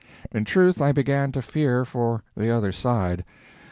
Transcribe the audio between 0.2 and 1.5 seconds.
In truth I began to